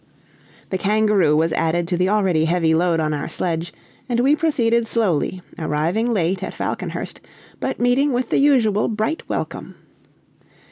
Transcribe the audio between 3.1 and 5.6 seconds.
our sledge, and we proceeded slowly,